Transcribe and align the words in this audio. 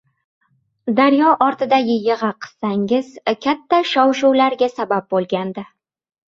–“Daryo 0.99 1.33
ortidagi 1.47 1.97
yig‘i” 2.05 2.29
qissangiz 2.45 3.11
katta 3.47 3.83
shov-shuvlarga 3.91 4.71
sabab 4.79 5.07
bo‘lgandi. 5.17 5.67